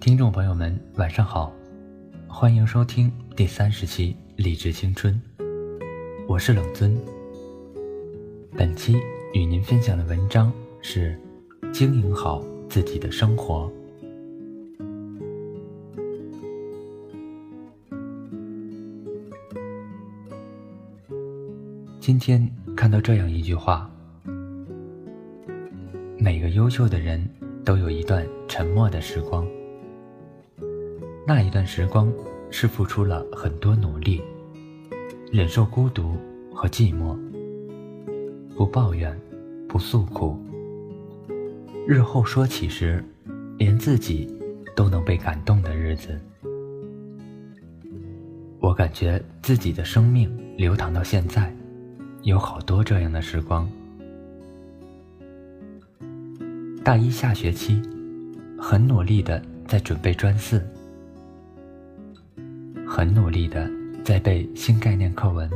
[0.00, 1.52] 听众朋友们，晚上好，
[2.28, 5.20] 欢迎收听第三十期《励志青春》，
[6.28, 6.96] 我是冷尊。
[8.56, 8.96] 本期
[9.34, 11.18] 与您分享的文章是：
[11.72, 13.70] 经营好自己的生活。
[21.98, 23.90] 今天看到这样一句话：
[26.16, 27.28] 每个优秀的人
[27.64, 29.44] 都有一段沉默的时光。
[31.28, 32.12] 那一段时光
[32.50, 34.22] 是付出了很多努力，
[35.32, 36.16] 忍受孤独
[36.54, 37.18] 和寂寞，
[38.56, 39.18] 不抱怨，
[39.68, 40.38] 不诉苦。
[41.84, 43.04] 日后说起时，
[43.58, 44.32] 连自己
[44.76, 46.16] 都能被感动的日子。
[48.60, 51.52] 我感觉自己的生命流淌到现在。
[52.22, 53.68] 有好多这样的时光。
[56.84, 57.82] 大一下学期，
[58.58, 60.64] 很努力的在准备专四，
[62.96, 63.70] 很努力的
[64.02, 65.50] 在背新概念课文。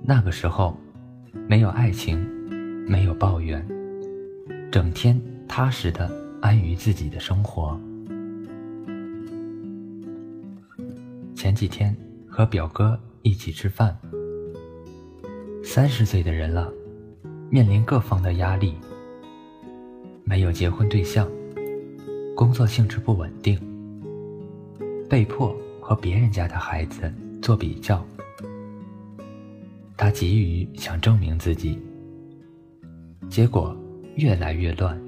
[0.00, 0.78] 那个时候，
[1.48, 2.16] 没有爱情，
[2.86, 3.66] 没有抱怨，
[4.70, 6.08] 整天踏实的
[6.40, 7.76] 安于自己的生活。
[11.34, 11.92] 前几天
[12.28, 13.98] 和表哥一起吃饭。
[15.64, 16.72] 三十岁的人了，
[17.50, 18.76] 面临各方的压力，
[20.22, 21.28] 没有结婚对象，
[22.36, 23.58] 工作性质不稳定，
[25.08, 28.04] 被迫和别人家的孩子做比较，
[29.96, 31.80] 他急于想证明自己，
[33.30, 33.74] 结果
[34.16, 35.00] 越来越乱，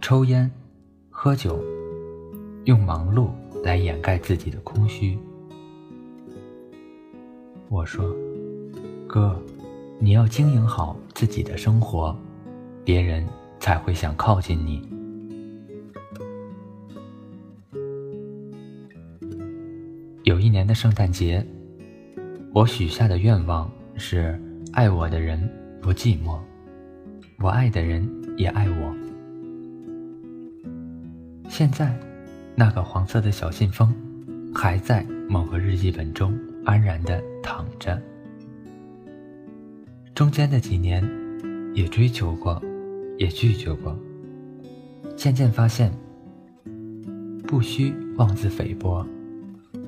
[0.00, 0.50] 抽烟、
[1.10, 1.62] 喝酒，
[2.64, 3.28] 用忙碌
[3.62, 5.16] 来掩盖自己的空虚。
[7.68, 8.12] 我说
[9.06, 9.40] ：“哥，
[10.00, 12.16] 你要经营好自己的生活，
[12.84, 13.24] 别人
[13.60, 14.82] 才会想靠近你。”
[20.44, 21.42] 一年的圣诞节，
[22.52, 24.38] 我许下的愿望是：
[24.74, 25.40] 爱我的人
[25.80, 26.38] 不寂寞，
[27.38, 28.94] 我爱的人也爱我。
[31.48, 31.98] 现在，
[32.54, 33.90] 那个黄色的小信封
[34.54, 36.38] 还在某个日记本中。
[36.66, 37.98] 安然的躺着，
[40.14, 41.02] 中间的几年，
[41.74, 42.62] 也追求过，
[43.16, 43.98] 也拒绝过。
[45.16, 45.90] 渐渐发现，
[47.46, 49.06] 不需妄自菲薄，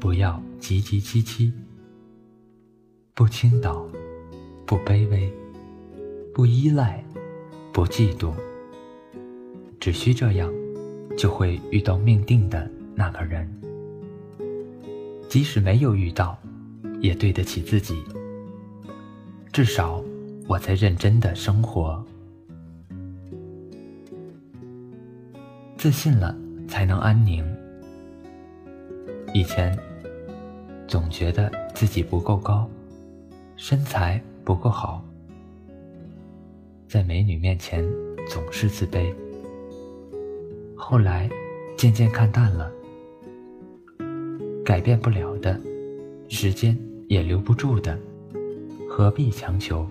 [0.01, 1.53] 不要急急戚戚，
[3.15, 3.87] 不倾倒，
[4.65, 5.33] 不卑微，
[6.35, 7.05] 不依赖，
[7.73, 8.33] 不嫉妒。
[9.81, 10.53] 只需这样，
[11.17, 13.49] 就会遇到命定的那个人。
[15.29, 16.39] 即使没有遇到。
[16.99, 18.03] 也对得起自己，
[19.53, 20.03] 至少
[20.49, 22.03] 我在认真的生活。
[25.77, 26.35] 自信了，
[26.67, 27.45] 才能安宁。
[29.37, 29.79] 以前
[30.89, 32.67] 总觉得自己不够高，
[33.55, 35.05] 身材不够好，
[36.89, 37.87] 在美女面前
[38.31, 39.15] 总是自卑。
[40.75, 41.29] 后来
[41.77, 42.73] 渐渐看淡了，
[44.65, 45.61] 改变不了的，
[46.31, 46.75] 时间。
[47.09, 47.97] 也留不住的，
[48.91, 49.87] 何必强求？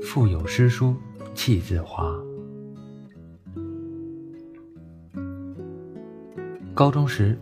[0.00, 0.94] 腹有诗书
[1.34, 2.16] 气自华。
[6.74, 7.36] 高中时，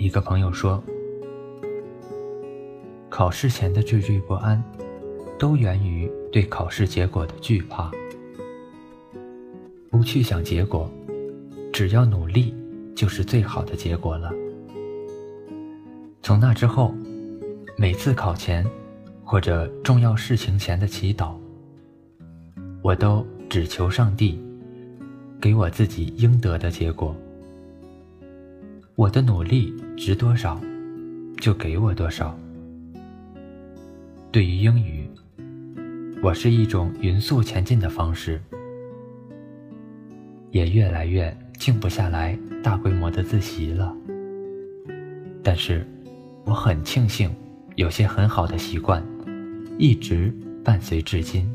[0.00, 0.82] 一个朋友说，
[3.10, 4.64] 考试前的惴惴不安，
[5.38, 7.90] 都源于对考试结果的惧怕。
[9.90, 10.90] 不去想结果，
[11.70, 12.54] 只要努力，
[12.96, 14.32] 就是最好的结果了。
[16.22, 16.94] 从那之后。
[17.76, 18.66] 每次考前，
[19.24, 21.32] 或者重要事情前的祈祷，
[22.82, 24.38] 我都只求上帝
[25.40, 27.16] 给我自己应得的结果。
[29.00, 30.60] 我的努力值多少，
[31.38, 32.38] 就给我多少。
[34.30, 35.08] 对于英语，
[36.22, 38.38] 我是一种匀速前进的方式，
[40.50, 43.96] 也越来越静不下来大规模的自习了。
[45.42, 45.88] 但是，
[46.44, 47.34] 我很庆幸。
[47.76, 49.02] 有些很好的习惯，
[49.78, 50.30] 一直
[50.62, 51.50] 伴随至今。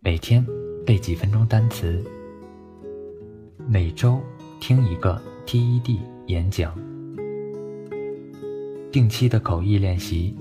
[0.00, 0.42] 每天
[0.86, 2.02] 背几分钟单词，
[3.68, 4.22] 每周
[4.60, 6.76] 听一个 TED 演讲，
[8.90, 10.36] 定期的口译练习，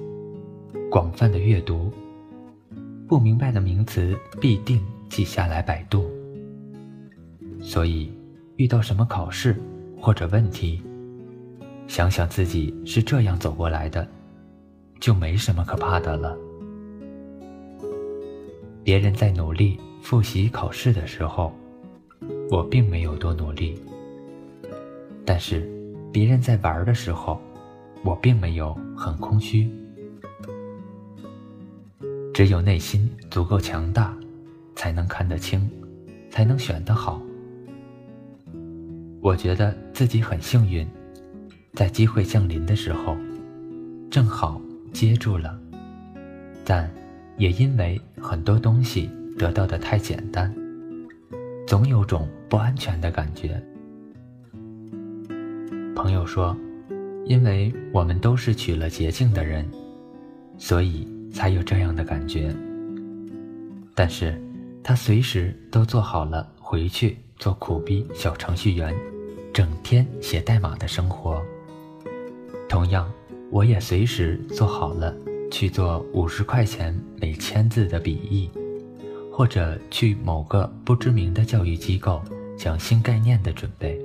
[0.89, 1.91] 广泛的阅读，
[3.07, 6.09] 不明白的名词必定记下来百度。
[7.61, 8.11] 所以，
[8.55, 9.61] 遇到什么考试
[9.99, 10.81] 或者问题，
[11.87, 14.07] 想想自己是这样走过来的，
[14.99, 16.35] 就没什么可怕的了。
[18.83, 21.53] 别人在努力复习考试的时候，
[22.49, 23.75] 我并没有多努力；
[25.25, 25.67] 但是
[26.13, 27.41] 别人在玩的时候，
[28.03, 29.69] 我并没有很空虚。
[32.33, 34.15] 只有内心足够强大，
[34.75, 35.69] 才能看得清，
[36.29, 37.21] 才能选得好。
[39.21, 40.87] 我觉得自己很幸运，
[41.73, 43.17] 在机会降临的时候，
[44.11, 44.61] 正好
[44.93, 45.59] 接住了，
[46.63, 46.89] 但。
[47.37, 50.49] 也因为很多东西得到的太简单，
[51.67, 53.61] 总有种不安全的感觉。
[56.05, 56.55] 朋友说，
[57.25, 59.67] 因为我们都是取了捷径的人，
[60.55, 62.55] 所以才有这样的感觉。
[63.95, 64.39] 但是，
[64.83, 68.95] 他随时都做好了回去做苦逼小程序员，
[69.51, 71.43] 整天写代码的生活。
[72.69, 73.11] 同样，
[73.49, 75.11] 我也随时做好了。
[75.49, 78.47] 去做五十块钱每千字的笔译，
[79.31, 82.21] 或者去某个不知名的教育机构
[82.55, 83.99] 讲新概念的准备。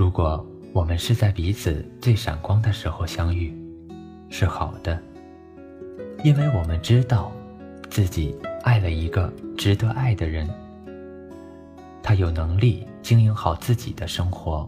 [0.00, 0.42] 如果
[0.72, 3.54] 我们是在彼此最闪光的时候相遇，
[4.30, 4.98] 是好的，
[6.24, 7.30] 因为我们知道
[7.90, 10.48] 自己爱了一个值得爱的人，
[12.02, 14.66] 他有能力经营好自己的生活。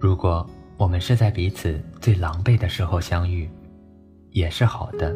[0.00, 0.44] 如果。
[0.76, 3.48] 我们是在彼此最狼狈的时候相遇，
[4.32, 5.14] 也是好的，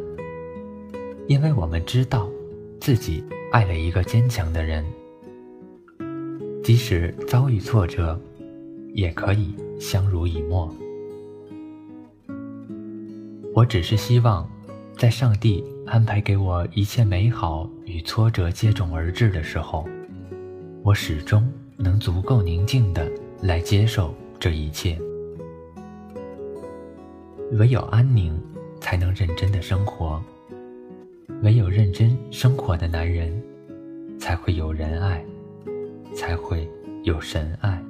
[1.27, 2.29] 因为我们知道
[2.81, 4.87] 自己爱了一个坚强的人，
[6.69, 8.21] 即使遭遇挫折，
[8.93, 10.71] 也可以相濡以沫。
[13.55, 14.47] 我只是希望，
[14.95, 19.89] 在上帝安排给我一切美好与挫折接踵而至的时候，
[20.83, 23.11] 我始终能足够宁静的
[23.41, 24.99] 来接受这一切。
[27.53, 28.39] 唯有安宁，
[28.79, 30.21] 才能认真的生活；
[31.43, 33.33] 唯有认真生活的男人，
[34.21, 35.25] 才会有人爱，
[36.15, 36.69] 才会
[37.05, 37.83] 有神爱。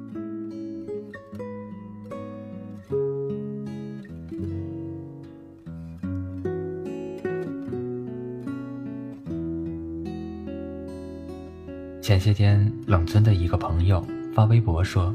[12.01, 15.15] 前些天，冷村的一个朋友发微博说：“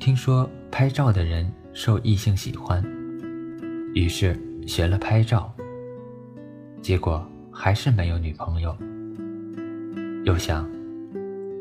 [0.00, 2.82] 听说拍照的人受异性喜欢。”
[3.94, 4.34] 于是
[4.66, 5.52] 学了拍照，
[6.80, 7.22] 结果
[7.52, 8.74] 还是没有女朋友。
[10.24, 10.66] 又想，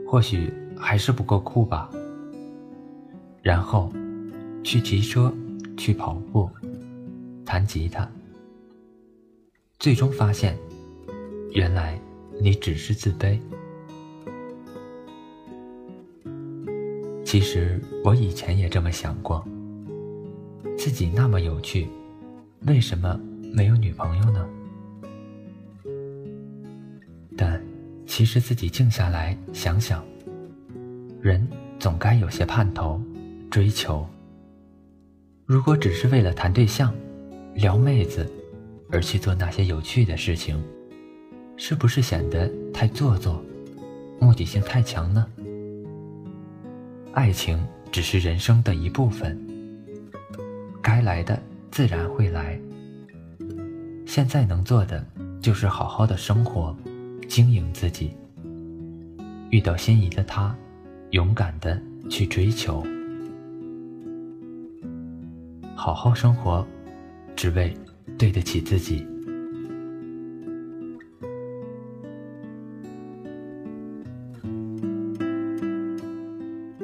[0.08, 1.90] 或许还是不够酷吧。
[3.44, 3.92] 然后，
[4.64, 5.34] 去骑车，
[5.76, 6.50] 去跑步，
[7.46, 8.10] 弹吉他。
[9.80, 10.58] 最终发现，
[11.52, 12.00] 原来
[12.42, 13.38] 你只是自卑。
[17.26, 19.46] 其实我以前也这么想过，
[20.78, 21.88] 自己那么有趣。
[22.66, 23.20] 为什么
[23.54, 24.50] 没有女朋友呢？
[28.18, 30.04] 其实自己静下来想想，
[31.22, 31.48] 人
[31.78, 33.00] 总该有些盼头、
[33.52, 34.08] 追求。
[35.46, 36.92] 如果只是为了谈对象、
[37.54, 38.28] 撩妹子
[38.92, 40.60] 而去做那些有趣的事情，
[41.58, 43.40] 是不是显得太做作、
[44.20, 45.28] 目的性太强呢？
[47.12, 49.40] 爱情只是人生的一部分，
[50.82, 51.40] 该来的。
[51.70, 52.60] 自然会来。
[54.08, 55.06] 现在能做的
[55.40, 56.76] 就是好好的生活，
[57.28, 58.12] 经营自己。
[59.50, 60.56] 遇到心仪的他，
[61.12, 62.84] 勇敢的去追求，
[65.76, 66.68] 好好生活，
[67.36, 67.74] 只为
[68.18, 69.06] 对得起自己。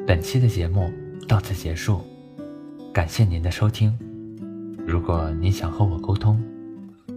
[0.07, 0.89] 本期的节目
[1.27, 2.01] 到此结束，
[2.93, 3.97] 感谢您的收听。
[4.85, 6.41] 如果您想和我沟通，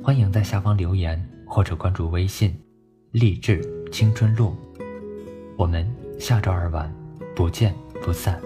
[0.03, 2.53] 欢迎在下方留言或者关注微信
[3.19, 4.55] “励志青春路”。
[5.57, 6.95] 我们下周二晚
[7.35, 8.39] 不见不散。